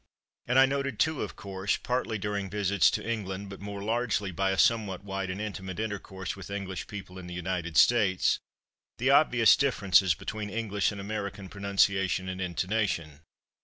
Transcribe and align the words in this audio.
And 0.47 0.57
I 0.57 0.65
noted 0.65 0.97
too, 0.97 1.21
of 1.21 1.35
course, 1.35 1.77
partly 1.77 2.17
during 2.17 2.49
visits 2.49 2.89
to 2.89 3.07
England 3.07 3.49
but 3.51 3.61
more 3.61 3.83
largely 3.83 4.31
by 4.31 4.49
a 4.49 4.57
somewhat 4.57 5.03
wide 5.03 5.29
and 5.29 5.39
intimate 5.39 5.79
intercourse 5.79 6.35
with 6.35 6.49
English 6.49 6.87
people 6.87 7.19
in 7.19 7.27
the 7.27 7.35
United 7.35 7.77
States, 7.77 8.39
the 8.97 9.11
obvious 9.11 9.55
differences 9.55 10.15
between 10.15 10.49
English 10.49 10.91
and 10.91 10.99
American 10.99 11.49
pronunciation 11.49 12.27
and 12.29 12.41
intonation. 12.41 13.19